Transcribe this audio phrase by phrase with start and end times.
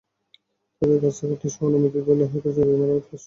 [0.77, 3.19] তাঁদের কাছ থেকে অর্থসহ অনুমতি পেলে হয়তো জরুরি মেরামতকাজ শুরু করা যাবে।